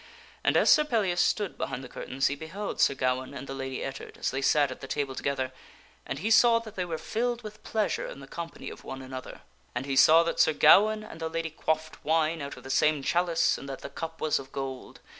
[0.43, 3.83] And as Sir Pellias stood behind the curtains, he beheld Sir Gawaine and the Lady
[3.83, 5.51] Ettard as they sat at the table together,
[6.07, 9.41] and he saw that they were filled with pleasure in the company of one another.
[9.75, 11.21] SfJt PELLIAS CONFRONTS SIR GAWAINE 2 6 3 And he saw that Sir Gawaine and
[11.21, 14.51] the lady quaffed wine out of the same chalice and that the cup was of
[14.51, 15.01] gold.